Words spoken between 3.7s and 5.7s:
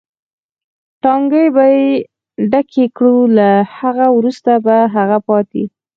هغه وروسته به هغه پاتې.